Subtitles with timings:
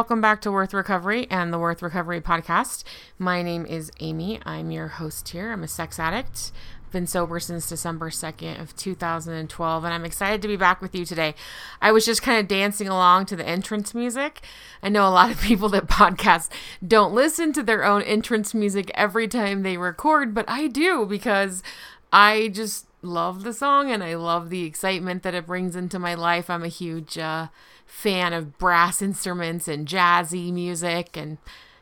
[0.00, 2.84] Welcome back to Worth Recovery and the Worth Recovery Podcast.
[3.18, 4.40] My name is Amy.
[4.46, 5.52] I'm your host here.
[5.52, 6.52] I'm a sex addict.
[6.90, 11.04] Been sober since December 2nd of 2012 and I'm excited to be back with you
[11.04, 11.34] today.
[11.82, 14.40] I was just kind of dancing along to the entrance music.
[14.82, 16.48] I know a lot of people that podcast
[16.84, 21.62] don't listen to their own entrance music every time they record, but I do because
[22.10, 26.14] I just love the song and I love the excitement that it brings into my
[26.14, 26.48] life.
[26.48, 27.48] I'm a huge uh,
[27.90, 31.16] fan of brass instruments and jazzy music.
[31.16, 31.38] And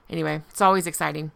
[0.08, 1.30] anyway, it's always exciting.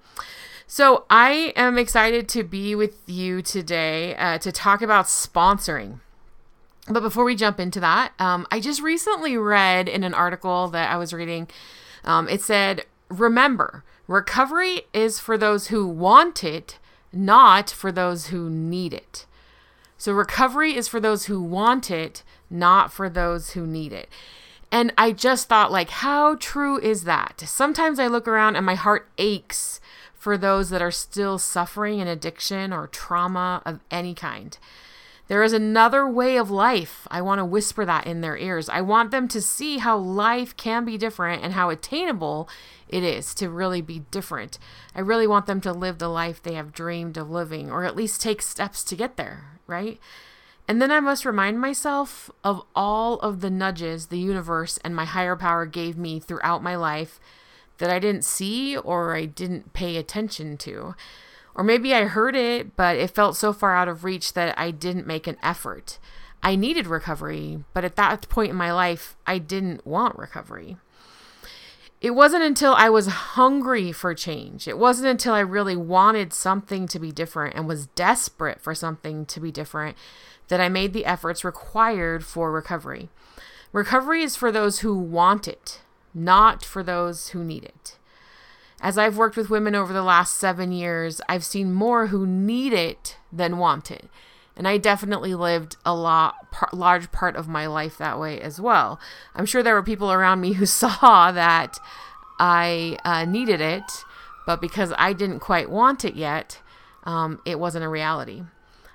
[0.67, 6.01] So, I am excited to be with you today uh, to talk about sponsoring.
[6.89, 10.91] But before we jump into that, um, I just recently read in an article that
[10.91, 11.49] I was reading,
[12.05, 16.79] um, it said, Remember, recovery is for those who want it,
[17.13, 19.27] not for those who need it.
[19.99, 24.09] So, recovery is for those who want it, not for those who need it.
[24.73, 27.45] And I just thought, like, how true is that?
[27.47, 29.81] Sometimes I look around and my heart aches
[30.15, 34.57] for those that are still suffering an addiction or trauma of any kind.
[35.29, 37.07] There is another way of life.
[37.11, 38.69] I want to whisper that in their ears.
[38.71, 42.49] I want them to see how life can be different and how attainable
[42.89, 44.59] it is to really be different.
[44.95, 47.97] I really want them to live the life they have dreamed of living, or at
[47.97, 50.01] least take steps to get there, right?
[50.69, 55.05] And then I must remind myself of all of the nudges the universe and my
[55.05, 57.19] higher power gave me throughout my life
[57.79, 60.95] that I didn't see or I didn't pay attention to.
[61.55, 64.71] Or maybe I heard it, but it felt so far out of reach that I
[64.71, 65.99] didn't make an effort.
[66.43, 70.77] I needed recovery, but at that point in my life, I didn't want recovery.
[72.03, 76.89] It wasn't until I was hungry for change, it wasn't until I really wanted something
[76.89, 79.97] to be different and was desperate for something to be different
[80.49, 83.09] that I made the efforts required for recovery.
[83.71, 85.81] Recovery is for those who want it,
[86.13, 87.97] not for those who need it.
[88.81, 92.73] As I've worked with women over the last seven years, I've seen more who need
[92.73, 94.11] it than want it.
[94.57, 98.61] And I definitely lived a lot, par- large part of my life that way as
[98.61, 99.01] well.
[99.35, 101.79] I'm sure there were people around me who saw that
[102.39, 104.05] I uh, needed it,
[104.47, 106.61] but because I didn't quite want it yet,
[107.05, 108.43] um, it wasn't a reality.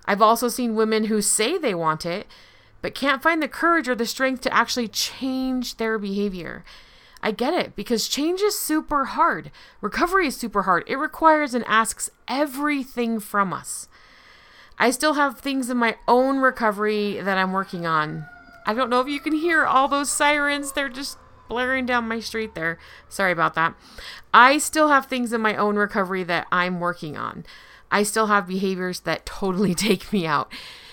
[0.05, 2.27] I've also seen women who say they want it,
[2.81, 6.63] but can't find the courage or the strength to actually change their behavior.
[7.21, 9.51] I get it because change is super hard.
[9.81, 10.83] Recovery is super hard.
[10.87, 13.89] It requires and asks everything from us.
[14.79, 18.25] I still have things in my own recovery that I'm working on.
[18.65, 20.73] I don't know if you can hear all those sirens.
[20.73, 21.17] They're just
[21.47, 22.77] blaring down my street there.
[23.09, 23.73] Sorry about that.
[24.33, 27.45] I still have things in my own recovery that I'm working on.
[27.89, 30.51] I still have behaviors that totally take me out.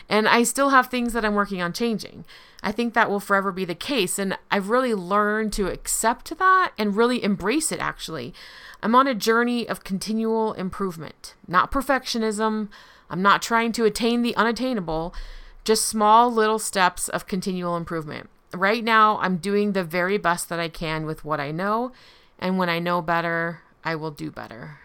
[0.08, 2.24] And I still have things that I'm working on changing.
[2.62, 4.18] I think that will forever be the case.
[4.18, 8.34] And I've really learned to accept that and really embrace it, actually.
[8.82, 12.68] I'm on a journey of continual improvement, not perfectionism.
[13.14, 15.14] I'm not trying to attain the unattainable,
[15.62, 18.28] just small little steps of continual improvement.
[18.52, 21.92] Right now, I'm doing the very best that I can with what I know.
[22.40, 24.80] And when I know better, I will do better.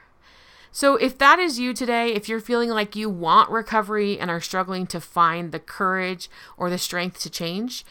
[0.72, 4.42] So, if that is you today, if you're feeling like you want recovery and are
[4.42, 7.84] struggling to find the courage or the strength to change,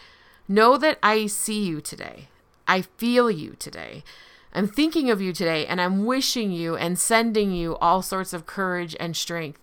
[0.47, 2.29] know that I see you today.
[2.69, 4.05] I feel you today.
[4.53, 8.47] I'm thinking of you today, and I'm wishing you and sending you all sorts of
[8.47, 9.61] courage and strength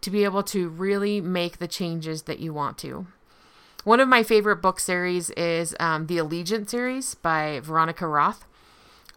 [0.00, 3.06] to be able to really make the changes that you want to.
[3.84, 8.44] One of my favorite book series is um, the Allegiant series by Veronica Roth.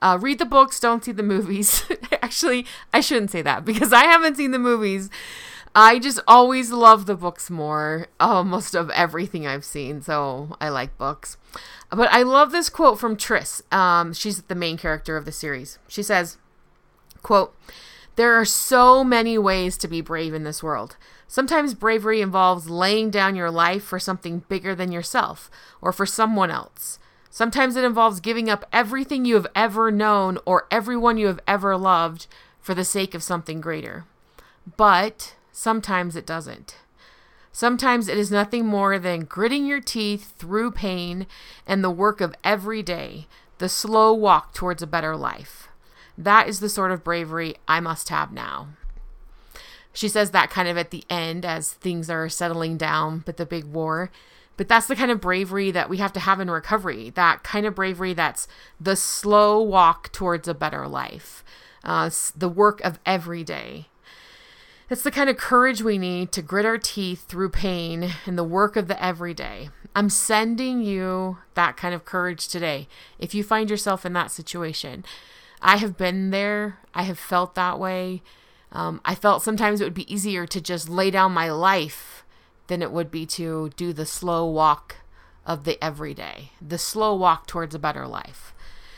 [0.02, 1.84] Uh, read the books, don't see the movies.
[2.22, 5.10] Actually, I shouldn't say that because I haven't seen the movies.
[5.74, 10.02] I just always love the books more, almost of everything I've seen.
[10.02, 11.38] So I like books.
[11.90, 13.62] But I love this quote from Tris.
[13.72, 15.80] Um, she's the main character of the series.
[15.88, 16.38] She says,
[17.22, 17.56] quote,
[18.16, 20.98] there are so many ways to be brave in this world.
[21.28, 25.50] Sometimes bravery involves laying down your life for something bigger than yourself
[25.82, 27.00] or for someone else.
[27.30, 31.78] Sometimes it involves giving up everything you have ever known or everyone you have ever
[31.78, 32.28] loved
[32.60, 34.04] for the sake of something greater.
[34.76, 36.76] But sometimes it doesn't.
[37.54, 41.26] Sometimes it is nothing more than gritting your teeth through pain
[41.66, 43.28] and the work of every day,
[43.58, 45.70] the slow walk towards a better life.
[46.18, 48.70] That is the sort of bravery I must have now.
[49.94, 53.46] She says that kind of at the end as things are settling down with the
[53.46, 54.12] big war.
[54.58, 57.10] But that's the kind of bravery that we have to have in recovery.
[57.10, 58.48] That kind of bravery that's
[58.80, 61.44] the slow walk towards a better life,
[61.84, 63.88] uh, the work of every day.
[64.90, 68.44] It's the kind of courage we need to grit our teeth through pain and the
[68.44, 69.70] work of the everyday.
[69.96, 72.88] I'm sending you that kind of courage today.
[73.18, 75.06] If you find yourself in that situation,
[75.62, 78.22] I have been there, I have felt that way.
[78.72, 82.24] Um, I felt sometimes it would be easier to just lay down my life
[82.68, 84.98] than it would be to do the slow walk
[85.46, 88.54] of the everyday, the slow walk towards a better life.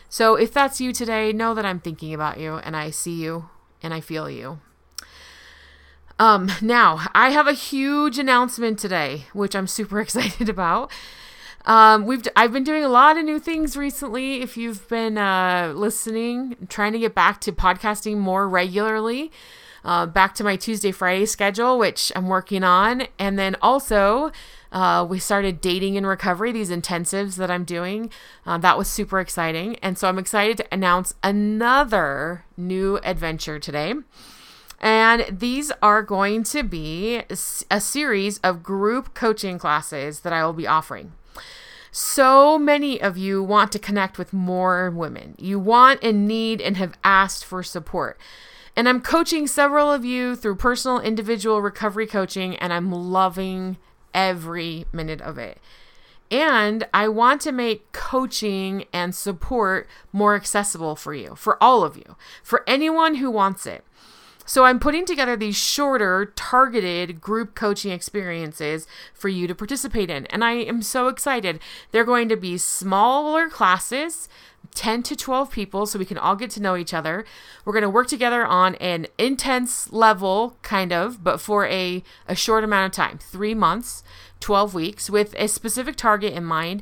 [0.09, 3.49] So if that's you today, know that I'm thinking about you and I see you
[3.81, 4.59] and I feel you.
[6.19, 10.91] Um, now, I have a huge announcement today, which I'm super excited about.
[11.65, 14.41] Um, we've I've been doing a lot of new things recently.
[14.41, 19.31] If you've been uh, listening, trying to get back to podcasting more regularly,
[19.85, 24.31] uh, back to my Tuesday Friday schedule, which I'm working on, and then also.
[24.71, 28.09] Uh, we started dating in recovery, these intensives that I'm doing.
[28.43, 29.75] Uh, that was super exciting.
[29.83, 33.93] And so I'm excited to announce another new adventure today.
[34.79, 37.21] And these are going to be
[37.69, 41.11] a series of group coaching classes that I will be offering.
[41.95, 45.35] So many of you want to connect with more women.
[45.37, 48.19] You want and need and have asked for support.
[48.75, 53.77] And I'm coaching several of you through personal individual recovery coaching, and I'm loving
[54.11, 55.59] every minute of it.
[56.31, 61.95] And I want to make coaching and support more accessible for you, for all of
[61.95, 63.85] you, for anyone who wants it.
[64.45, 70.25] So I'm putting together these shorter, targeted group coaching experiences for you to participate in.
[70.27, 71.59] And I am so excited.
[71.91, 74.27] They're going to be smaller classes
[74.75, 77.25] 10 to 12 people so we can all get to know each other.
[77.63, 82.35] We're going to work together on an intense level, kind of, but for a, a
[82.35, 84.03] short amount of time 3 months,
[84.39, 86.81] 12 weeks, with a specific target in mind.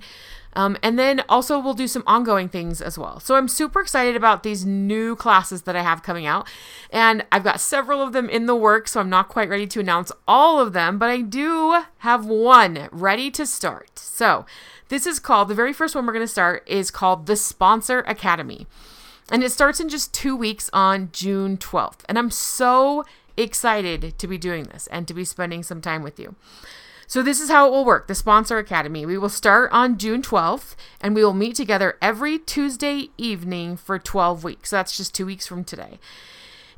[0.54, 3.20] Um, and then also, we'll do some ongoing things as well.
[3.20, 6.48] So, I'm super excited about these new classes that I have coming out.
[6.90, 9.80] And I've got several of them in the works, so I'm not quite ready to
[9.80, 13.98] announce all of them, but I do have one ready to start.
[13.98, 14.46] So,
[14.90, 18.00] this is called the very first one we're going to start is called the Sponsor
[18.00, 18.68] Academy.
[19.32, 22.02] And it starts in just two weeks on June 12th.
[22.10, 23.06] And I'm so
[23.38, 26.36] excited to be doing this and to be spending some time with you.
[27.12, 29.06] So, this is how it will work the Sponsor Academy.
[29.06, 34.00] We will start on June 12th and we will meet together every Tuesday evening for
[34.00, 34.70] 12 weeks.
[34.70, 36.00] So that's just two weeks from today.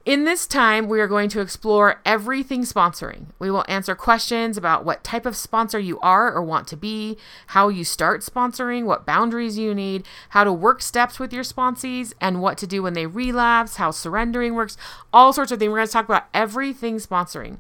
[0.06, 3.28] In this time, we are going to explore everything sponsoring.
[3.38, 7.16] We will answer questions about what type of sponsor you are or want to be,
[7.46, 12.12] how you start sponsoring, what boundaries you need, how to work steps with your sponsees,
[12.20, 14.78] and what to do when they relapse, how surrendering works,
[15.14, 15.70] all sorts of things.
[15.70, 17.60] We're going to talk about everything sponsoring.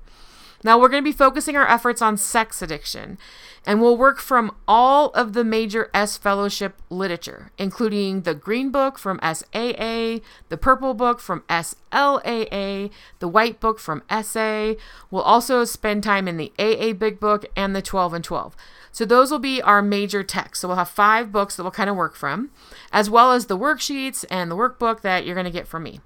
[0.64, 3.18] Now, we're going to be focusing our efforts on sex addiction,
[3.66, 8.98] and we'll work from all of the major S fellowship literature, including the Green Book
[8.98, 14.76] from SAA, the Purple Book from SLAA, the White Book from SA.
[15.12, 18.56] We'll also spend time in the AA Big Book and the 12 and 12.
[18.94, 20.62] So, those will be our major texts.
[20.62, 22.52] So, we'll have five books that we'll kind of work from,
[22.94, 26.00] as well as the worksheets and the workbook that you're going to get from me.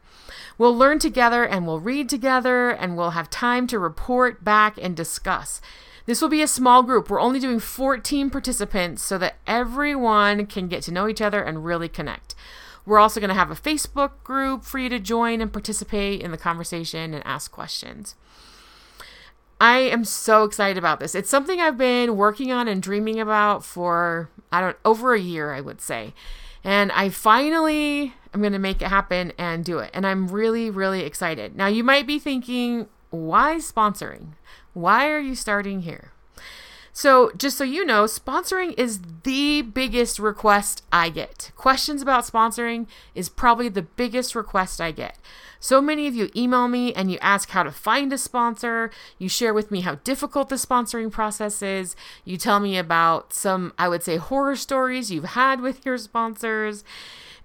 [0.58, 4.96] We'll learn together and we'll read together and we'll have time to report back and
[4.96, 5.62] discuss.
[6.06, 7.10] This will be a small group.
[7.10, 11.66] We're only doing 14 participants so that everyone can get to know each other and
[11.66, 12.34] really connect.
[12.86, 16.32] We're also going to have a Facebook group for you to join and participate in
[16.32, 18.16] the conversation and ask questions.
[19.60, 21.14] I am so excited about this.
[21.14, 25.54] It's something I've been working on and dreaming about for I don't over a year,
[25.54, 26.14] I would say.
[26.64, 29.92] And I finally am going to make it happen and do it.
[29.94, 31.56] And I'm really, really excited.
[31.56, 34.34] Now, you might be thinking, why sponsoring?
[34.74, 36.12] Why are you starting here?
[36.94, 41.52] So, just so you know, sponsoring is the biggest request I get.
[41.56, 45.20] Questions about sponsoring is probably the biggest request I get.
[45.60, 48.90] So many of you email me and you ask how to find a sponsor.
[49.18, 51.96] You share with me how difficult the sponsoring process is.
[52.26, 56.84] You tell me about some, I would say, horror stories you've had with your sponsors.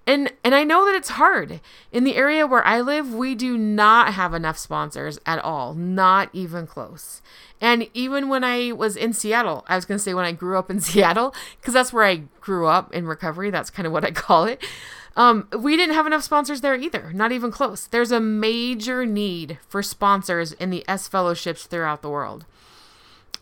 [0.05, 1.61] And and I know that it's hard.
[1.91, 6.29] In the area where I live, we do not have enough sponsors at all, not
[6.33, 7.21] even close.
[7.61, 10.57] And even when I was in Seattle, I was going to say when I grew
[10.57, 14.03] up in Seattle because that's where I grew up in recovery, that's kind of what
[14.03, 14.61] I call it.
[15.15, 17.85] Um, we didn't have enough sponsors there either, not even close.
[17.85, 22.45] There's a major need for sponsors in the S fellowships throughout the world.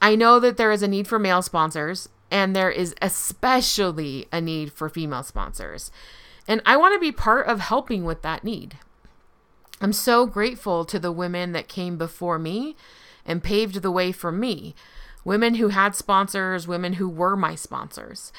[0.01, 4.41] I know that there is a need for male sponsors, and there is especially a
[4.41, 5.91] need for female sponsors.
[6.48, 8.77] And I want to be part of helping with that need.
[9.79, 12.75] I'm so grateful to the women that came before me
[13.25, 14.75] and paved the way for me.
[15.24, 18.31] Women who had sponsors, women who were my sponsors.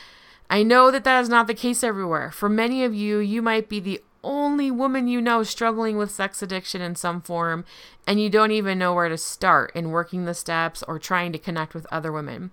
[0.50, 2.30] I know that that is not the case everywhere.
[2.30, 6.42] For many of you, you might be the only woman you know struggling with sex
[6.42, 7.64] addiction in some form,
[8.06, 11.38] and you don't even know where to start in working the steps or trying to
[11.38, 12.50] connect with other women.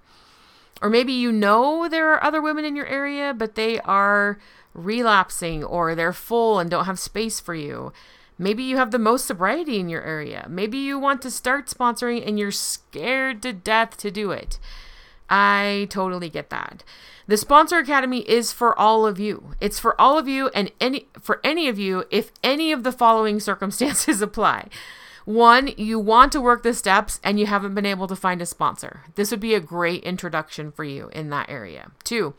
[0.82, 4.40] Or maybe you know there are other women in your area, but they are
[4.74, 7.92] relapsing or they're full and don't have space for you.
[8.38, 10.48] Maybe you have the most sobriety in your area.
[10.50, 14.60] Maybe you want to start sponsoring and you're scared to death to do it.
[15.30, 16.84] I totally get that.
[17.28, 19.56] The Sponsor Academy is for all of you.
[19.60, 22.92] It's for all of you and any for any of you if any of the
[22.92, 24.70] following circumstances apply.
[25.26, 28.46] One, you want to work the steps and you haven't been able to find a
[28.46, 29.04] sponsor.
[29.16, 31.92] This would be a great introduction for you in that area.
[32.04, 32.34] Two,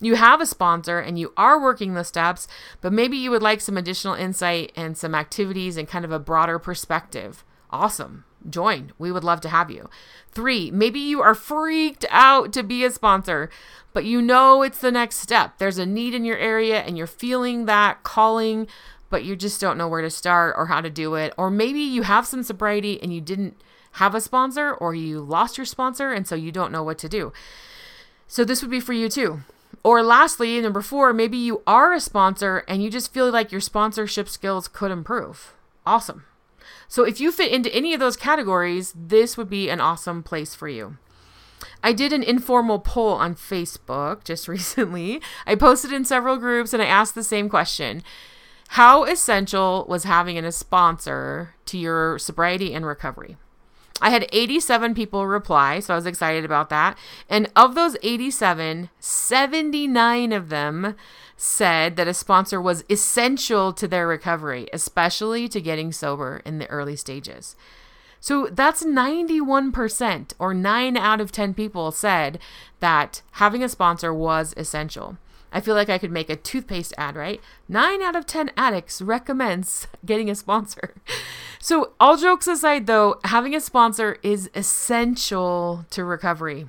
[0.00, 2.46] you have a sponsor and you are working the steps,
[2.80, 6.18] but maybe you would like some additional insight and some activities and kind of a
[6.18, 7.44] broader perspective.
[7.70, 8.24] Awesome.
[8.48, 8.92] Join.
[8.98, 9.88] We would love to have you.
[10.30, 13.50] Three, maybe you are freaked out to be a sponsor,
[13.92, 15.58] but you know it's the next step.
[15.58, 18.68] There's a need in your area and you're feeling that calling,
[19.10, 21.32] but you just don't know where to start or how to do it.
[21.36, 23.60] Or maybe you have some sobriety and you didn't
[23.92, 27.08] have a sponsor or you lost your sponsor and so you don't know what to
[27.08, 27.32] do.
[28.26, 29.40] So this would be for you too.
[29.82, 33.60] Or lastly, number four, maybe you are a sponsor and you just feel like your
[33.60, 35.54] sponsorship skills could improve.
[35.86, 36.24] Awesome.
[36.88, 40.54] So if you fit into any of those categories, this would be an awesome place
[40.54, 40.98] for you.
[41.82, 45.20] I did an informal poll on Facebook just recently.
[45.46, 48.02] I posted in several groups and I asked the same question
[48.68, 53.36] How essential was having a sponsor to your sobriety and recovery?
[54.00, 56.98] I had 87 people reply, so I was excited about that.
[57.30, 60.94] And of those 87, 79 of them
[61.36, 66.68] said that a sponsor was essential to their recovery, especially to getting sober in the
[66.68, 67.56] early stages.
[68.20, 72.38] So that's 91%, or 9 out of 10 people said
[72.80, 75.16] that having a sponsor was essential.
[75.52, 77.40] I feel like I could make a toothpaste ad, right?
[77.68, 80.94] 9 out of 10 addicts recommends getting a sponsor.
[81.60, 86.66] So, all jokes aside, though, having a sponsor is essential to recovery.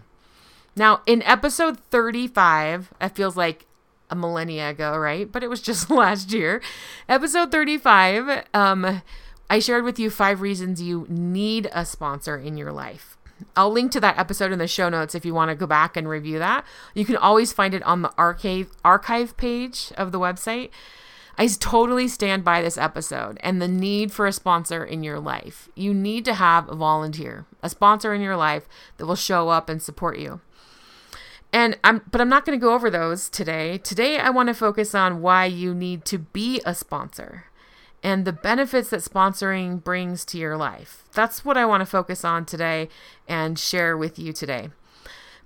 [0.75, 3.65] Now, in episode 35, it feels like
[4.09, 5.29] a millennia ago, right?
[5.31, 6.61] But it was just last year.
[7.09, 9.01] Episode 35, um,
[9.49, 13.16] I shared with you five reasons you need a sponsor in your life.
[13.55, 15.97] I'll link to that episode in the show notes if you want to go back
[15.97, 16.65] and review that.
[16.93, 20.69] You can always find it on the archive archive page of the website.
[21.37, 25.69] I totally stand by this episode and the need for a sponsor in your life.
[25.75, 28.67] You need to have a volunteer, a sponsor in your life
[28.97, 30.41] that will show up and support you.
[31.53, 33.77] And I'm but I'm not going to go over those today.
[33.77, 37.45] Today I want to focus on why you need to be a sponsor
[38.03, 41.03] and the benefits that sponsoring brings to your life.
[41.13, 42.89] That's what I want to focus on today
[43.27, 44.69] and share with you today.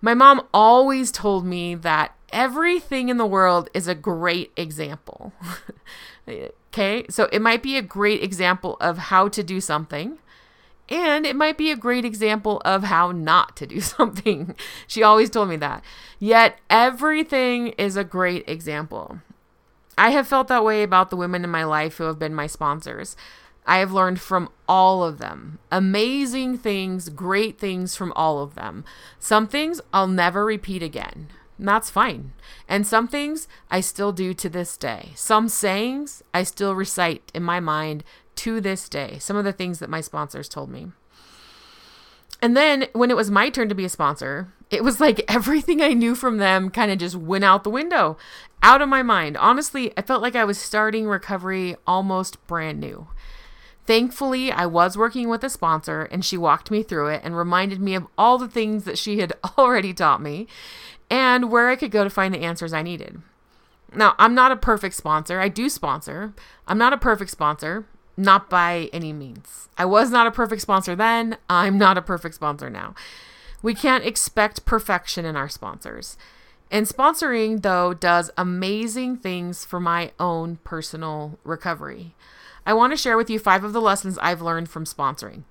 [0.02, 5.32] My mom always told me that everything in the world is a great example.
[6.28, 10.18] okay, so it might be a great example of how to do something,
[10.90, 14.56] and it might be a great example of how not to do something.
[14.88, 15.84] she always told me that.
[16.20, 19.20] Yet everything is a great example.
[20.02, 22.48] I have felt that way about the women in my life who have been my
[22.48, 23.16] sponsors.
[23.68, 25.60] I have learned from all of them.
[25.72, 28.84] Amazing things, great things from all of them.
[29.20, 31.28] Some things I'll never repeat again.
[31.60, 32.34] that's fine.
[32.68, 35.12] And some things I still do to this day.
[35.14, 38.04] Some sayings I still recite in my mind
[38.38, 39.20] to this day.
[39.20, 40.88] Some of the things that my sponsors told me.
[42.42, 45.82] And then when it was my turn to be a sponsor, it was like everything
[45.82, 48.18] I knew from them kind of just went out the window,
[48.64, 49.38] out of my mind.
[49.38, 53.08] Honestly, I felt like I was starting recovery almost brand new.
[53.86, 57.82] Thankfully, I was working with a sponsor and she walked me through it and reminded
[57.82, 60.48] me of all the things that she had already taught me
[61.10, 63.22] and where I could go to find the answers I needed.
[63.94, 65.42] Now, I'm not a perfect sponsor.
[65.42, 66.34] I do sponsor.
[66.66, 67.86] I'm not a perfect sponsor.
[68.16, 69.68] Not by any means.
[69.78, 71.38] I was not a perfect sponsor then.
[71.50, 72.96] I'm not a perfect sponsor now.
[73.62, 76.18] We can't expect perfection in our sponsors.
[76.72, 82.16] And sponsoring, though, does amazing things for my own personal recovery.
[82.66, 85.44] I want to share with you five of the lessons I've learned from sponsoring.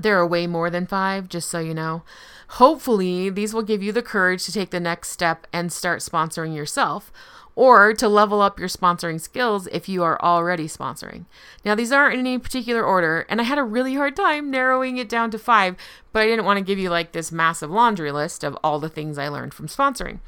[0.00, 2.02] There are way more than five, just so you know.
[2.48, 6.54] Hopefully, these will give you the courage to take the next step and start sponsoring
[6.54, 7.12] yourself
[7.56, 11.24] or to level up your sponsoring skills if you are already sponsoring.
[11.64, 14.98] Now, these aren't in any particular order, and I had a really hard time narrowing
[14.98, 15.74] it down to five,
[16.12, 18.90] but I didn't want to give you like this massive laundry list of all the
[18.90, 20.20] things I learned from sponsoring.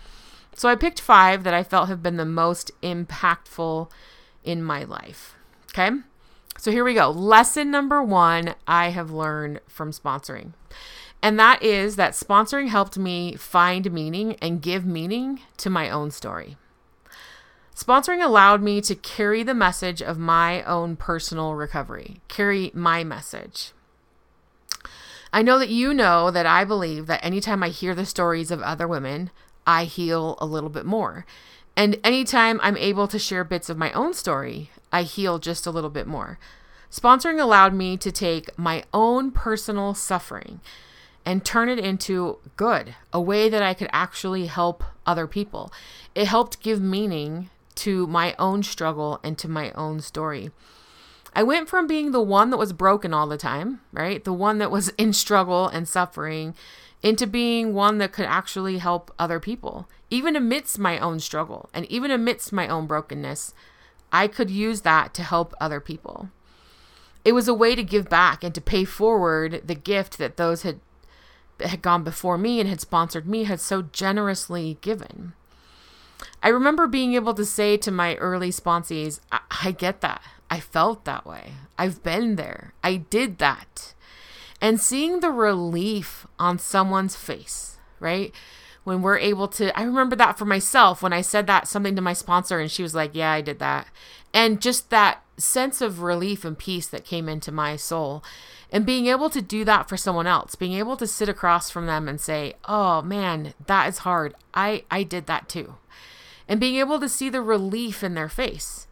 [0.54, 3.90] So I picked five that I felt have been the most impactful
[4.42, 5.36] in my life.
[5.70, 5.98] Okay.
[6.58, 7.08] So here we go.
[7.08, 10.54] Lesson number one I have learned from sponsoring.
[11.22, 16.10] And that is that sponsoring helped me find meaning and give meaning to my own
[16.10, 16.56] story.
[17.76, 23.70] Sponsoring allowed me to carry the message of my own personal recovery, carry my message.
[25.32, 28.60] I know that you know that I believe that anytime I hear the stories of
[28.62, 29.30] other women,
[29.64, 31.24] I heal a little bit more.
[31.76, 35.70] And anytime I'm able to share bits of my own story, I heal just a
[35.70, 36.38] little bit more.
[36.90, 40.60] Sponsoring allowed me to take my own personal suffering
[41.24, 45.70] and turn it into good, a way that I could actually help other people.
[46.14, 50.50] It helped give meaning to my own struggle and to my own story.
[51.34, 54.24] I went from being the one that was broken all the time, right?
[54.24, 56.54] The one that was in struggle and suffering,
[57.02, 59.88] into being one that could actually help other people.
[60.10, 63.54] Even amidst my own struggle and even amidst my own brokenness,
[64.12, 66.30] I could use that to help other people.
[67.24, 70.62] It was a way to give back and to pay forward the gift that those
[70.62, 70.80] had
[71.60, 75.32] had gone before me and had sponsored me had so generously given.
[76.42, 80.22] I remember being able to say to my early sponsees, I, I get that.
[80.50, 81.52] I felt that way.
[81.76, 82.74] I've been there.
[82.82, 83.94] I did that.
[84.60, 88.32] And seeing the relief on someone's face, right?
[88.88, 92.02] When we're able to, I remember that for myself when I said that something to
[92.02, 93.86] my sponsor and she was like, Yeah, I did that.
[94.32, 98.24] And just that sense of relief and peace that came into my soul.
[98.70, 101.86] And being able to do that for someone else, being able to sit across from
[101.86, 104.34] them and say, Oh man, that is hard.
[104.52, 105.74] I, I did that too
[106.48, 108.86] and being able to see the relief in their face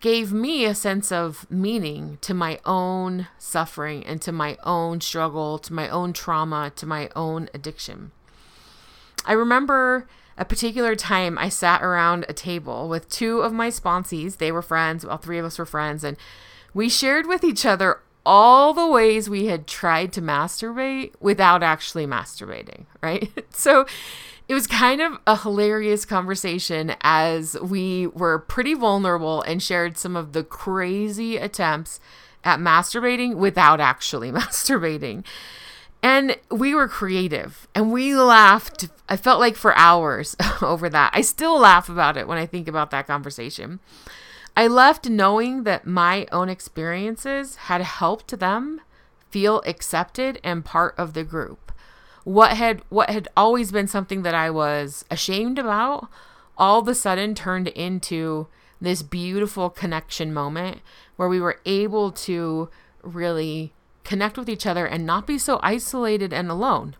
[0.00, 5.58] gave me a sense of meaning to my own suffering and to my own struggle,
[5.58, 8.12] to my own trauma, to my own addiction.
[9.24, 10.06] I remember
[10.36, 14.38] a particular time I sat around a table with two of my sponsees.
[14.38, 16.16] They were friends, all three of us were friends, and
[16.72, 22.06] we shared with each other all the ways we had tried to masturbate without actually
[22.06, 23.30] masturbating, right?
[23.50, 23.86] so
[24.48, 30.16] it was kind of a hilarious conversation as we were pretty vulnerable and shared some
[30.16, 32.00] of the crazy attempts
[32.44, 35.24] at masturbating without actually masturbating.
[36.02, 38.88] And we were creative and we laughed.
[39.08, 41.10] I felt like for hours over that.
[41.14, 43.80] I still laugh about it when I think about that conversation.
[44.56, 48.80] I left knowing that my own experiences had helped them
[49.30, 51.68] feel accepted and part of the group
[52.28, 56.08] what had what had always been something that I was ashamed about
[56.58, 58.48] all of a sudden turned into
[58.82, 60.80] this beautiful connection moment
[61.16, 62.68] where we were able to
[63.02, 63.72] really
[64.08, 66.96] connect with each other and not be so isolated and alone.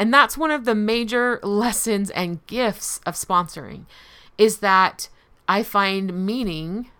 [0.00, 3.84] And that's one of the major lessons and gifts of sponsoring
[4.36, 5.08] is that
[5.46, 6.90] I find meaning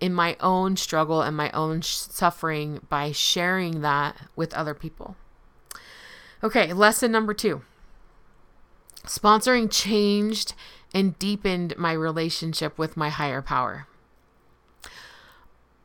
[0.00, 5.16] in my own struggle and my own suffering by sharing that with other people.
[6.42, 7.62] Okay, lesson number two
[9.04, 10.54] sponsoring changed
[10.94, 13.86] and deepened my relationship with my higher power.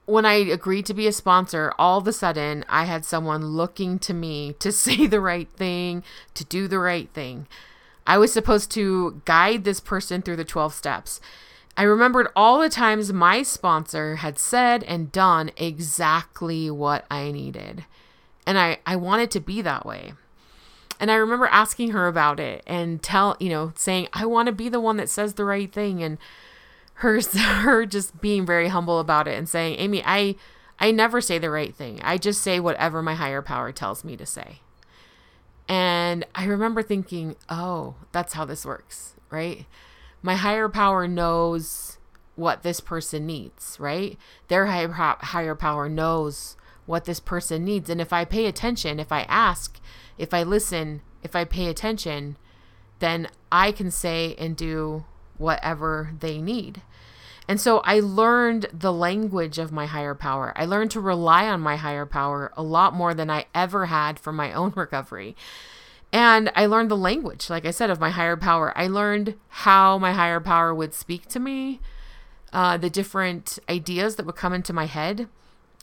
[0.09, 3.99] When I agreed to be a sponsor, all of a sudden I had someone looking
[3.99, 7.47] to me to say the right thing, to do the right thing.
[8.07, 11.21] I was supposed to guide this person through the 12 steps.
[11.77, 17.85] I remembered all the times my sponsor had said and done exactly what I needed.
[18.47, 20.13] And I, I wanted to be that way.
[20.99, 24.51] And I remember asking her about it and tell, you know, saying, I want to
[24.51, 26.01] be the one that says the right thing.
[26.01, 26.17] And
[26.99, 30.35] her, her just being very humble about it and saying, Amy, I,
[30.79, 31.99] I never say the right thing.
[32.03, 34.59] I just say whatever my higher power tells me to say.
[35.67, 39.65] And I remember thinking, oh, that's how this works, right?
[40.21, 41.97] My higher power knows
[42.35, 44.17] what this person needs, right?
[44.47, 47.89] Their higher, higher power knows what this person needs.
[47.89, 49.79] And if I pay attention, if I ask,
[50.17, 52.37] if I listen, if I pay attention,
[52.99, 55.05] then I can say and do
[55.37, 56.81] whatever they need.
[57.49, 60.53] And so I learned the language of my higher power.
[60.55, 64.19] I learned to rely on my higher power a lot more than I ever had
[64.19, 65.35] for my own recovery.
[66.13, 68.71] And I learned the language, like I said, of my higher power.
[68.77, 71.79] I learned how my higher power would speak to me,
[72.53, 75.27] uh, the different ideas that would come into my head.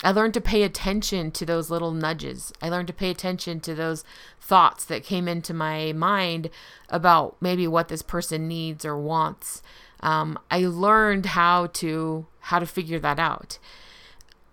[0.05, 2.53] I learned to pay attention to those little nudges.
[2.63, 4.05] I learned to pay attention to those
[4.41, 6.49] thoughts that came into my mind
[6.91, 9.63] about maybe what this person needs or wants.
[10.07, 13.59] Um, I learned how to how to figure that out.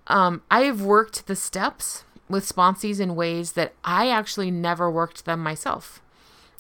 [0.08, 5.26] Um, I have worked the steps with sponsees in ways that I actually never worked
[5.26, 6.02] them myself.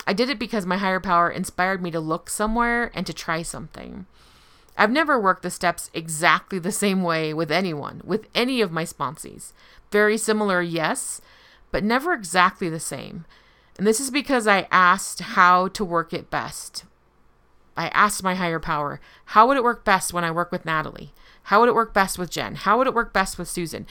[0.05, 3.41] I did it because my higher power inspired me to look somewhere and to try
[3.41, 4.05] something.
[4.77, 8.83] I've never worked the steps exactly the same way with anyone, with any of my
[8.83, 9.53] sponsees.
[9.91, 11.19] Very similar, yes,
[11.71, 13.25] but never exactly the same.
[13.75, 16.83] And this is because I asked how to work it best.
[17.75, 21.13] I asked my higher power, how would it work best when I work with Natalie?
[21.43, 22.55] How would it work best with Jen?
[22.55, 23.85] How would it work best with Susan?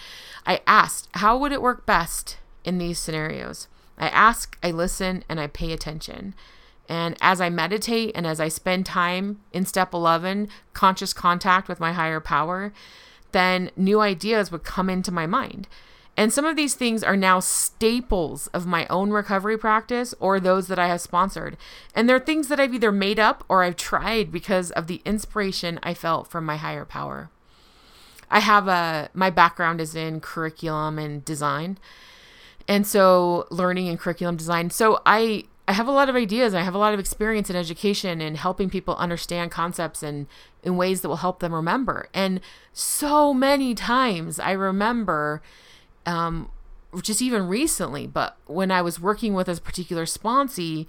[0.46, 3.68] I asked, how would it work best in these scenarios?
[3.98, 6.34] I ask, I listen, and I pay attention.
[6.88, 11.80] And as I meditate and as I spend time in step 11, conscious contact with
[11.80, 12.72] my higher power,
[13.32, 15.68] then new ideas would come into my mind.
[16.16, 20.68] And some of these things are now staples of my own recovery practice or those
[20.68, 21.56] that I have sponsored.
[21.94, 25.80] And they're things that I've either made up or I've tried because of the inspiration
[25.82, 27.30] I felt from my higher power.
[28.30, 31.78] I have a my background is in curriculum and design.
[32.68, 34.70] And so learning and curriculum design.
[34.70, 36.54] So I I have a lot of ideas.
[36.54, 40.26] I have a lot of experience in education and helping people understand concepts and
[40.62, 42.08] in ways that will help them remember.
[42.12, 42.40] And
[42.72, 45.40] so many times I remember
[46.06, 46.50] um,
[47.00, 50.86] just even recently, but when I was working with a particular sponsee,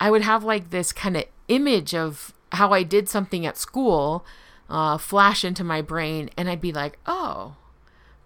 [0.00, 4.24] I would have like this kind of image of how I did something at school
[4.68, 7.56] uh, flash into my brain, and I'd be like, oh,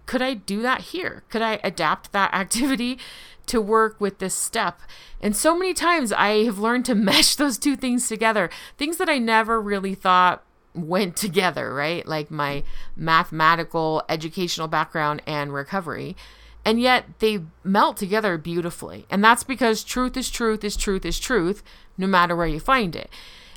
[0.06, 1.24] could I do that here?
[1.28, 2.98] Could I adapt that activity
[3.46, 4.80] to work with this step?
[5.20, 9.08] And so many times I have learned to mesh those two things together, things that
[9.08, 10.42] I never really thought
[10.86, 12.06] went together, right?
[12.06, 12.62] Like my
[12.96, 16.16] mathematical educational background and recovery.
[16.64, 19.06] And yet they melt together beautifully.
[19.10, 21.62] And that's because truth is truth is truth is truth,
[21.96, 23.10] no matter where you find it.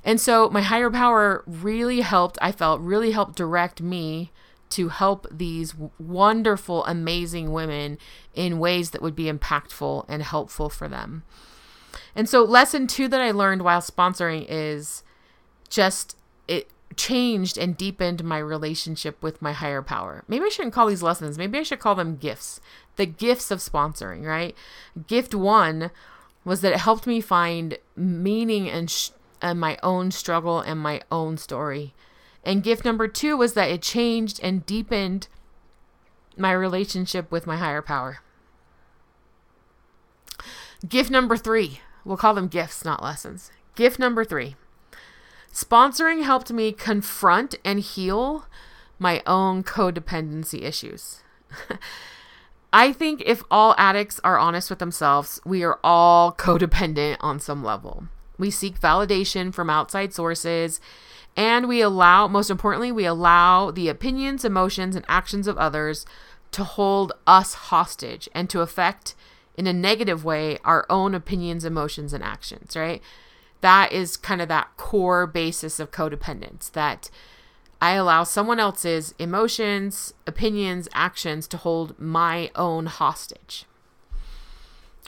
[0.04, 4.32] And so my higher power really helped, I felt, really helped direct me
[4.72, 7.98] to help these wonderful, amazing women
[8.34, 11.24] in ways that would be impactful and helpful for them.
[12.16, 15.04] And so, lesson two that I learned while sponsoring is
[15.70, 16.16] just
[16.48, 20.24] it changed and deepened my relationship with my higher power.
[20.28, 22.60] Maybe I shouldn't call these lessons, maybe I should call them gifts.
[22.96, 24.56] The gifts of sponsoring, right?
[25.08, 25.92] Gift one
[26.44, 31.02] was that it helped me find meaning and sh- and my own struggle and my
[31.12, 31.94] own story.
[32.44, 35.28] And gift number two was that it changed and deepened
[36.38, 38.20] my relationship with my higher power.
[40.88, 43.52] Gift number three, we'll call them gifts, not lessons.
[43.76, 44.56] Gift number three
[45.54, 48.46] sponsoring helped me confront and heal
[49.00, 51.22] my own codependency issues.
[52.74, 57.64] I think if all addicts are honest with themselves, we are all codependent on some
[57.64, 58.06] level.
[58.38, 60.80] We seek validation from outside sources.
[61.36, 66.06] And we allow, most importantly, we allow the opinions, emotions, and actions of others
[66.52, 69.16] to hold us hostage and to affect,
[69.56, 73.02] in a negative way, our own opinions, emotions, and actions, right?
[73.62, 77.10] That is kind of that core basis of codependence that
[77.80, 83.66] I allow someone else's emotions, opinions, actions to hold my own hostage.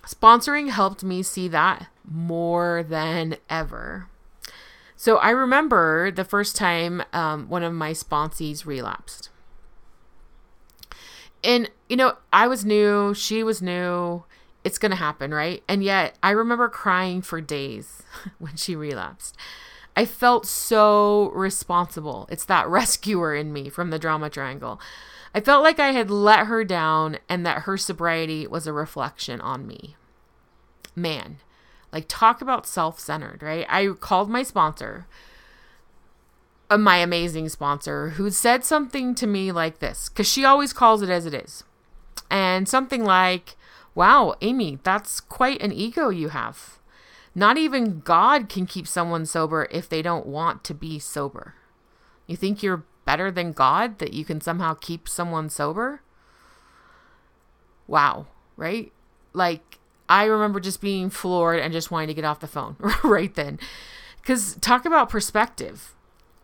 [0.06, 4.10] Sponsoring helped me see that more than ever.
[4.96, 9.30] So I remember the first time um, one of my sponsees relapsed.
[11.44, 14.24] And, you know, I was new, she was new.
[14.64, 15.64] It's going to happen, right?
[15.68, 18.04] And yet I remember crying for days
[18.40, 19.36] when she relapsed.
[19.96, 22.28] I felt so responsible.
[22.32, 24.80] It's that rescuer in me from the drama triangle.
[25.36, 29.42] I felt like I had let her down and that her sobriety was a reflection
[29.42, 29.96] on me.
[30.96, 31.38] Man,
[31.94, 33.66] like, talk about self centered, right?
[33.70, 35.08] I called my sponsor,
[36.70, 41.02] uh, my amazing sponsor, who said something to me like this, because she always calls
[41.02, 41.64] it as it is.
[42.32, 43.56] And something like,
[43.96, 46.80] Wow, Amy, that's quite an ego you have.
[47.36, 51.56] Not even God can keep someone sober if they don't want to be sober.
[52.28, 56.02] You think you're better than God that you can somehow keep someone sober?
[57.88, 58.92] Wow, right?
[59.34, 63.34] Like, I remember just being floored and just wanting to get off the phone right
[63.34, 63.60] then.
[64.22, 65.96] Because talk about perspective.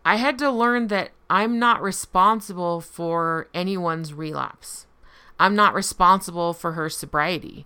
[0.04, 4.86] I had to learn that I'm not responsible for anyone's relapse.
[5.40, 7.64] I'm not responsible for her sobriety.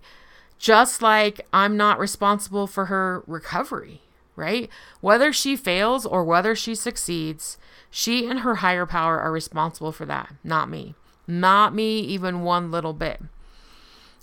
[0.57, 4.01] Just like I'm not responsible for her recovery,
[4.37, 4.69] right?
[5.01, 7.57] Whether she fails or whether she succeeds,
[7.91, 10.95] she and her higher power are responsible for that, not me.
[11.27, 13.21] Not me, even one little bit.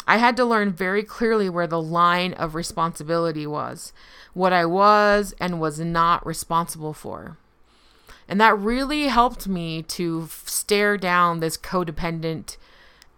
[0.07, 3.93] I had to learn very clearly where the line of responsibility was,
[4.33, 7.37] what I was and was not responsible for.
[8.27, 12.57] And that really helped me to stare down this codependent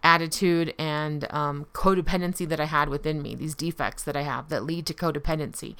[0.05, 4.63] attitude and um, codependency that I had within me, these defects that I have that
[4.63, 5.75] lead to codependency.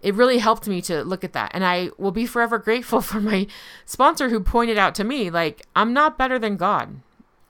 [0.00, 1.50] It really helped me to look at that.
[1.52, 3.48] And I will be forever grateful for my
[3.84, 7.00] sponsor who pointed out to me, like, I'm not better than God.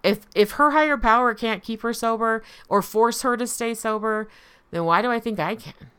[0.03, 4.29] If, if her higher power can't keep her sober or force her to stay sober,
[4.71, 5.91] then why do I think I can?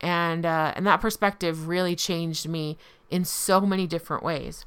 [0.00, 2.76] And uh, and that perspective really changed me
[3.10, 4.66] in so many different ways.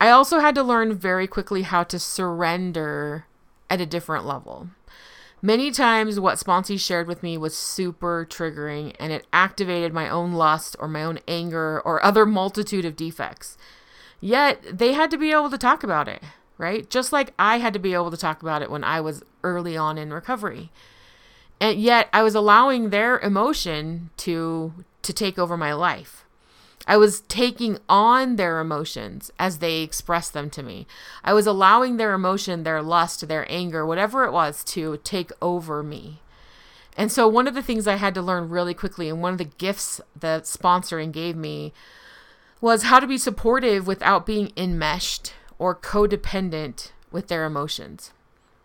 [0.00, 3.26] I also had to learn very quickly how to surrender
[3.70, 4.68] at a different level.
[5.42, 10.32] Many times, what sponsees shared with me was super triggering and it activated my own
[10.32, 13.58] lust or my own anger or other multitude of defects.
[14.20, 16.22] Yet, they had to be able to talk about it,
[16.56, 16.88] right?
[16.88, 19.76] Just like I had to be able to talk about it when I was early
[19.76, 20.72] on in recovery.
[21.60, 26.25] And yet, I was allowing their emotion to to take over my life.
[26.86, 30.86] I was taking on their emotions as they expressed them to me.
[31.24, 35.82] I was allowing their emotion, their lust, their anger, whatever it was, to take over
[35.82, 36.20] me.
[36.96, 39.38] And so, one of the things I had to learn really quickly, and one of
[39.38, 41.72] the gifts that sponsoring gave me,
[42.60, 48.12] was how to be supportive without being enmeshed or codependent with their emotions.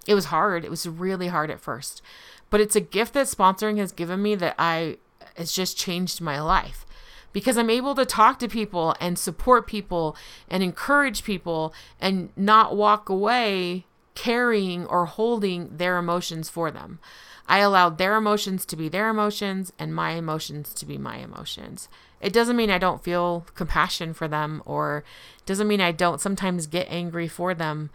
[0.07, 0.63] It was hard.
[0.63, 2.01] It was really hard at first.
[2.49, 4.97] But it's a gift that sponsoring has given me that I
[5.38, 6.86] has just changed my life
[7.34, 10.15] because I'm able to talk to people and support people
[10.50, 17.00] and encourage people and not walk away carrying or holding their emotions for them.
[17.48, 21.89] I allowed their emotions to be their emotions and my emotions to be my emotions.
[22.22, 25.04] It doesn't mean I don't feel compassion for them or
[25.46, 27.89] doesn't mean I don't sometimes get angry for them,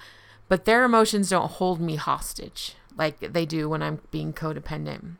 [0.48, 5.16] but their emotions don't hold me hostage like they do when I'm being codependent.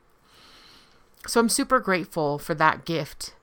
[1.27, 3.35] So I'm super grateful for that gift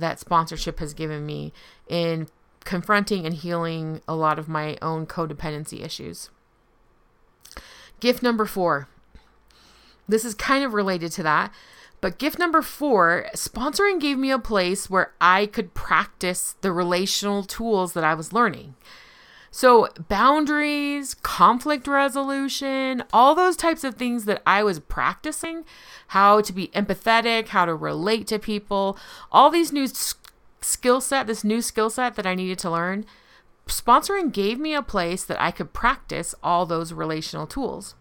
[0.00, 1.52] that sponsorship has given me
[1.88, 2.28] in
[2.64, 6.30] confronting and healing a lot of my own codependency issues.
[8.00, 8.88] Gift number four.
[10.08, 11.52] This is kind of related to that,
[12.00, 17.42] but gift number four sponsoring gave me a place where I could practice the relational
[17.42, 18.74] tools that I was learning.
[19.56, 25.64] So, boundaries, conflict resolution, all those types of things that I was practicing,
[26.08, 28.98] how to be empathetic, how to relate to people,
[29.32, 29.88] all these new
[30.60, 33.06] skill set, this new skill set that I needed to learn,
[33.66, 37.94] sponsoring gave me a place that I could practice all those relational tools.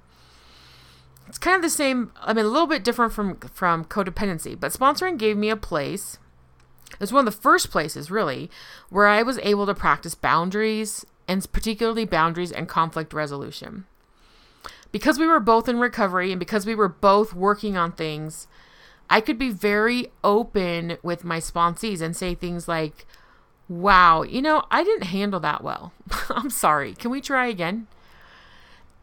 [1.29, 4.73] It's kind of the same, I mean a little bit different from from codependency, but
[4.73, 6.17] sponsoring gave me a place
[6.91, 8.49] it was one of the first places really
[8.89, 13.85] where I was able to practice boundaries and particularly boundaries and conflict resolution.
[14.91, 18.47] Because we were both in recovery and because we were both working on things,
[19.09, 23.05] I could be very open with my sponsees and say things like,
[23.67, 25.91] Wow, you know, I didn't handle that well.
[26.29, 26.93] I'm sorry.
[26.93, 27.87] Can we try again?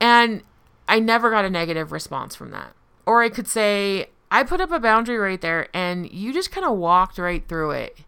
[0.01, 0.43] And
[0.89, 2.75] I never got a negative response from that.
[3.05, 6.65] Or I could say, I put up a boundary right there and you just kind
[6.65, 7.99] of walked right through it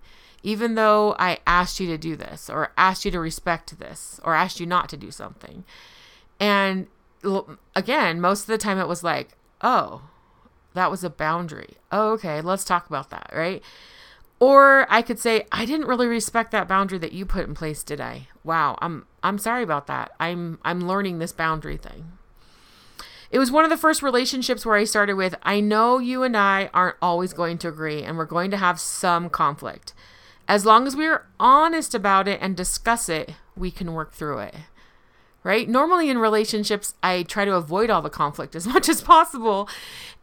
[0.45, 4.35] even though I asked you to do this or asked you to respect this or
[4.35, 5.65] asked you not to do something.
[6.39, 6.87] And
[7.75, 10.03] again, most of the time it was like, oh,
[10.75, 11.79] that was a boundary.
[11.91, 13.63] Oh, okay, let's talk about that, right?
[14.39, 17.83] Or I could say, I didn't really respect that boundary that you put in place,
[17.83, 18.29] did I?
[18.43, 20.13] Wow, I'm I'm sorry about that.
[20.21, 22.19] I'm I'm learning this boundary thing.
[23.31, 26.37] It was one of the first relationships where I started with, I know you and
[26.37, 29.95] I aren't always going to agree and we're going to have some conflict.
[30.47, 34.55] As long as we're honest about it and discuss it, we can work through it.
[35.43, 35.69] Right?
[35.69, 39.69] Normally in relationships, I try to avoid all the conflict as much as possible.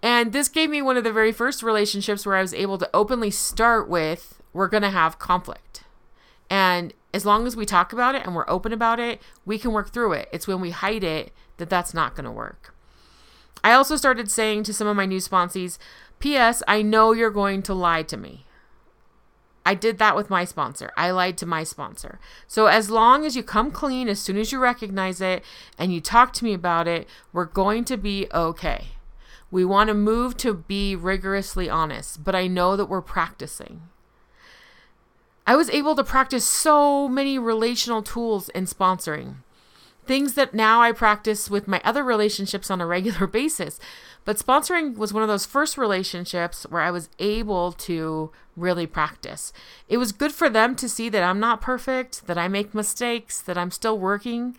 [0.02, 2.90] And this gave me one of the very first relationships where I was able to
[2.94, 5.84] openly start with, we're going to have conflict.
[6.50, 9.72] And as long as we talk about it and we're open about it, we can
[9.72, 10.30] work through it.
[10.32, 12.74] It's when we hide it that that's not going to work.
[13.64, 15.78] I also started saying to some of my new sponsees,
[16.20, 18.46] P.S., I know you're going to lie to me.
[19.66, 20.92] I did that with my sponsor.
[20.98, 22.20] I lied to my sponsor.
[22.48, 25.44] So as long as you come clean as soon as you recognize it
[25.78, 28.88] and you talk to me about it, we're going to be okay.
[29.52, 33.82] We want to move to be rigorously honest, but I know that we're practicing.
[35.46, 39.36] I was able to practice so many relational tools in sponsoring.
[40.06, 43.80] Things that now I practice with my other relationships on a regular basis.
[44.24, 49.52] But sponsoring was one of those first relationships where I was able to really practice.
[49.90, 53.42] It was good for them to see that I'm not perfect, that I make mistakes,
[53.42, 54.56] that I'm still working.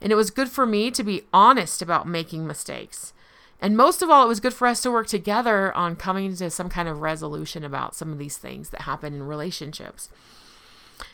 [0.00, 3.12] And it was good for me to be honest about making mistakes.
[3.60, 6.50] And most of all, it was good for us to work together on coming to
[6.50, 10.08] some kind of resolution about some of these things that happen in relationships.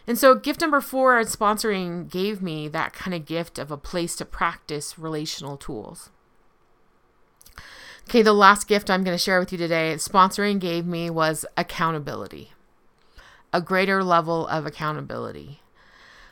[0.06, 4.14] And so, gift number four sponsoring gave me that kind of gift of a place
[4.16, 6.10] to practice relational tools.
[8.08, 11.44] Okay, the last gift I'm going to share with you today, sponsoring gave me was
[11.56, 12.52] accountability,
[13.52, 15.58] a greater level of accountability.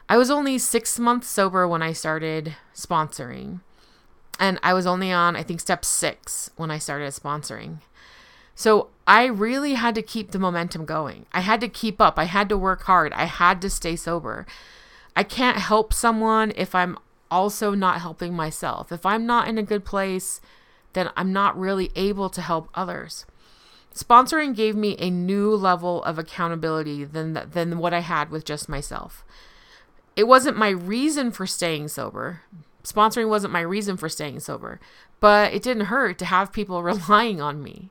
[0.09, 3.59] I was only six months sober when I started sponsoring,
[4.39, 7.81] and I was only on, I think, step six when I started sponsoring.
[8.55, 11.27] So I really had to keep the momentum going.
[11.33, 12.21] I had to keep up.
[12.21, 13.13] I had to work hard.
[13.15, 14.47] I had to stay sober.
[15.17, 16.97] I can't help someone if I'm
[17.33, 18.93] also not helping myself.
[18.93, 20.41] If I'm not in a good place,
[20.95, 23.27] then I'm not really able to help others.
[23.95, 28.69] Sponsoring gave me a new level of accountability than than what I had with just
[28.69, 29.25] myself.
[30.17, 32.41] It wasn't my reason for staying sober.
[32.83, 34.81] Sponsoring wasn't my reason for staying sober,
[35.21, 37.91] but it didn't hurt to have people relying on me.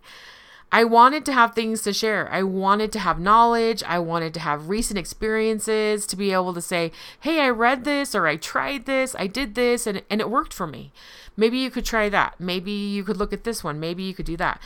[0.73, 2.27] I wanted to have things to share.
[2.31, 3.83] I wanted to have knowledge.
[3.83, 8.15] I wanted to have recent experiences to be able to say, hey, I read this
[8.15, 10.91] or I tried this, I did this, and, and it worked for me.
[11.37, 12.39] Maybe you could try that.
[12.39, 13.79] Maybe you could look at this one.
[13.79, 14.59] Maybe you could do that.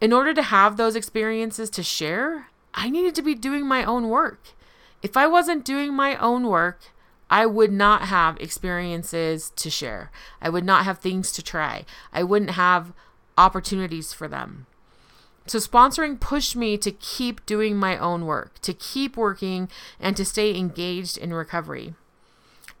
[0.00, 4.08] In order to have those experiences to share, I needed to be doing my own
[4.08, 4.40] work.
[5.02, 6.80] If I wasn't doing my own work,
[7.30, 10.10] I would not have experiences to share.
[10.42, 11.84] I would not have things to try.
[12.12, 12.92] I wouldn't have
[13.38, 14.66] opportunities for them.
[15.46, 19.68] So, sponsoring pushed me to keep doing my own work, to keep working,
[20.00, 21.94] and to stay engaged in recovery.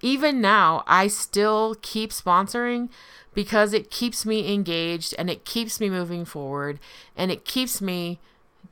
[0.00, 2.88] Even now, I still keep sponsoring
[3.34, 6.78] because it keeps me engaged and it keeps me moving forward
[7.16, 8.20] and it keeps me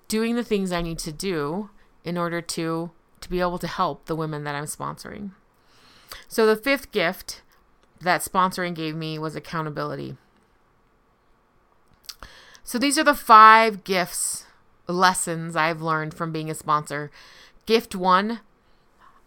[0.08, 1.70] doing the things I need to do
[2.04, 5.30] in order to to be able to help the women that I'm sponsoring.
[6.28, 7.40] So the fifth gift
[8.00, 10.16] that sponsoring gave me was accountability.
[12.64, 14.46] So these are the five gifts,
[14.86, 17.10] lessons I've learned from being a sponsor.
[17.66, 18.40] Gift one,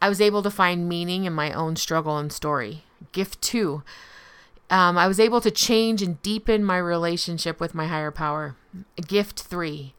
[0.01, 2.83] I was able to find meaning in my own struggle and story.
[3.11, 3.83] Gift two,
[4.69, 8.55] um, I was able to change and deepen my relationship with my higher power.
[9.07, 9.93] Gift three,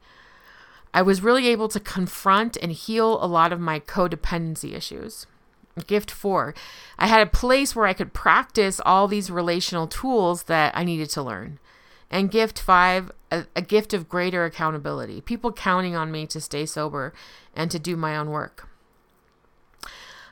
[0.93, 5.27] I was really able to confront and heal a lot of my codependency issues.
[5.87, 6.55] Gift four,
[6.99, 11.11] I had a place where I could practice all these relational tools that I needed
[11.11, 11.59] to learn.
[12.11, 16.65] And gift five, a, a, gift of greater accountability, people counting on me to stay
[16.65, 17.13] sober
[17.55, 18.69] and to do my own work.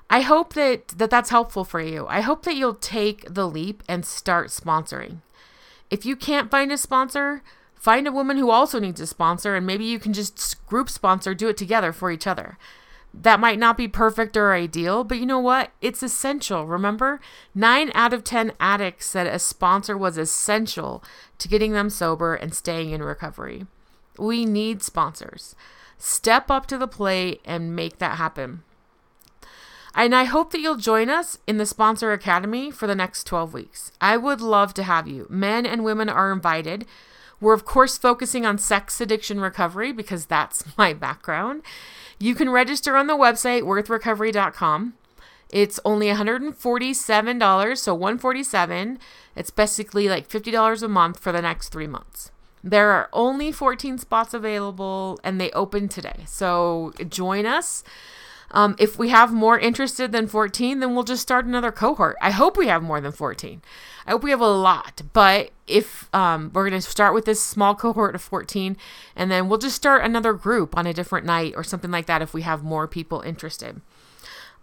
[0.08, 2.06] I hope that, that that's helpful for you.
[2.06, 5.22] I hope that you'll take the leap and start sponsoring.
[5.90, 7.42] If you can't find a sponsor,
[7.74, 11.34] find a woman who also needs a sponsor, and maybe you can just group sponsor,
[11.34, 12.56] do it together for each other.
[13.22, 15.70] That might not be perfect or ideal, but you know what?
[15.80, 16.66] It's essential.
[16.66, 17.20] Remember,
[17.54, 21.02] nine out of 10 addicts said a sponsor was essential
[21.38, 23.66] to getting them sober and staying in recovery.
[24.18, 25.54] We need sponsors.
[25.96, 28.62] Step up to the plate and make that happen.
[29.94, 33.54] And I hope that you'll join us in the Sponsor Academy for the next 12
[33.54, 33.92] weeks.
[34.00, 35.28] I would love to have you.
[35.30, 36.84] Men and women are invited.
[37.40, 41.62] We're, of course, focusing on sex addiction recovery because that's my background.
[42.18, 44.94] You can register on the website worthrecovery.com.
[45.50, 48.98] It's only $147, so 147.
[49.36, 52.30] It's basically like $50 a month for the next 3 months.
[52.64, 56.24] There are only 14 spots available and they open today.
[56.26, 57.84] So join us.
[58.54, 62.16] Um, if we have more interested than 14, then we'll just start another cohort.
[62.22, 63.60] I hope we have more than 14.
[64.06, 67.42] I hope we have a lot, but if um, we're going to start with this
[67.42, 68.76] small cohort of 14,
[69.16, 72.22] and then we'll just start another group on a different night or something like that
[72.22, 73.80] if we have more people interested.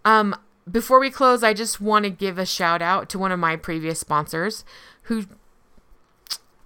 [0.05, 0.37] Um,
[0.71, 3.57] before we close, I just want to give a shout out to one of my
[3.57, 4.63] previous sponsors
[5.03, 5.25] who,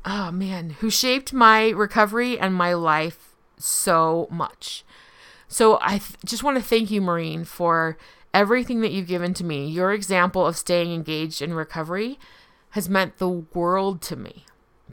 [0.05, 4.83] oh man, who shaped my recovery and my life so much.
[5.47, 7.97] So I th- just want to thank you, Maureen, for
[8.33, 9.67] everything that you've given to me.
[9.67, 12.19] Your example of staying engaged in recovery
[12.71, 14.45] has meant the world to me.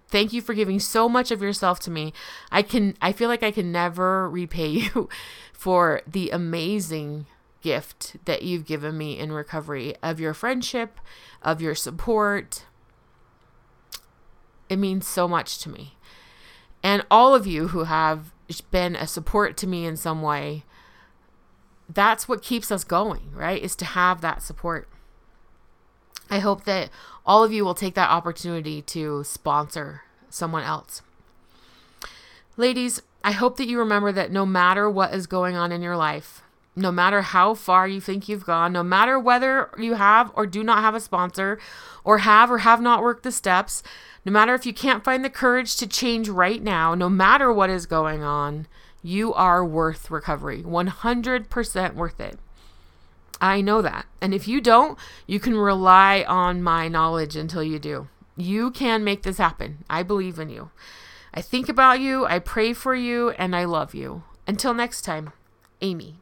[0.08, 2.12] Thank you for giving so much of yourself to me.
[2.50, 5.08] I can I feel like I can never repay you
[5.52, 7.26] for the amazing
[7.62, 11.00] gift that you've given me in recovery of your friendship,
[11.42, 12.66] of your support.
[14.68, 15.96] It means so much to me.
[16.82, 18.32] And all of you who have
[18.70, 20.64] been a support to me in some way,
[21.88, 23.62] that's what keeps us going, right?
[23.62, 24.88] Is to have that support.
[26.30, 26.90] I hope that
[27.26, 31.02] all of you will take that opportunity to sponsor someone else.
[32.56, 35.96] Ladies, I hope that you remember that no matter what is going on in your
[35.96, 36.42] life,
[36.74, 40.64] no matter how far you think you've gone, no matter whether you have or do
[40.64, 41.58] not have a sponsor,
[42.04, 43.82] or have or have not worked the steps,
[44.24, 47.70] no matter if you can't find the courage to change right now, no matter what
[47.70, 48.66] is going on,
[49.02, 50.62] you are worth recovery.
[50.62, 52.38] 100% worth it.
[53.40, 54.06] I know that.
[54.20, 54.96] And if you don't,
[55.26, 58.08] you can rely on my knowledge until you do.
[58.36, 59.84] You can make this happen.
[59.90, 60.70] I believe in you.
[61.34, 64.22] I think about you, I pray for you, and I love you.
[64.46, 65.32] Until next time,
[65.80, 66.21] Amy.